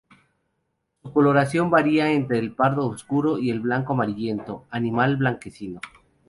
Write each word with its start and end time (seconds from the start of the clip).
Su 1.03 1.13
coloración 1.13 1.69
varía 1.69 2.11
entre 2.11 2.39
el 2.39 2.55
pardo 2.55 2.87
oscuro 2.87 3.37
y 3.37 3.51
el 3.51 3.59
blanco 3.59 3.93
amarillento, 3.93 4.65
animal 4.71 5.17
blanquecino. 5.17 5.79